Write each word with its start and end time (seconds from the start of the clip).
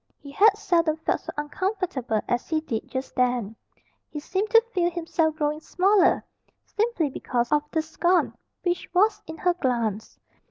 He 0.19 0.31
had 0.31 0.57
seldom 0.57 0.97
felt 0.97 1.21
so 1.21 1.31
uncomfortable 1.37 2.21
as 2.27 2.49
he 2.49 2.59
did 2.59 2.89
just 2.89 3.13
then. 3.13 3.55
He 4.09 4.19
seemed 4.19 4.49
to 4.49 4.63
feel 4.73 4.89
himself 4.89 5.35
growing 5.35 5.59
smaller 5.59 6.23
simply 6.65 7.11
because 7.11 7.51
of 7.51 7.61
the 7.69 7.83
scorn 7.83 8.35
which 8.63 8.91
was 8.95 9.21
in 9.27 9.37
her 9.37 9.53
glance. 9.53 10.19